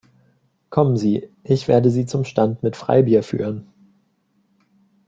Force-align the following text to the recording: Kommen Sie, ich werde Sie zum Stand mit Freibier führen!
Kommen 0.71 0.97
Sie, 0.97 1.29
ich 1.43 1.67
werde 1.67 1.91
Sie 1.91 2.07
zum 2.07 2.25
Stand 2.25 2.63
mit 2.63 2.75
Freibier 2.75 3.21
führen! 3.21 3.67